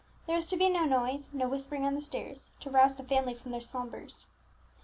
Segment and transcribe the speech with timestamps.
[0.25, 3.35] There was to be no noise no whispering on the stairs to rouse the family
[3.35, 4.25] from their slumbers.